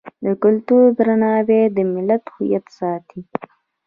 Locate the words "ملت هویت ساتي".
1.93-3.21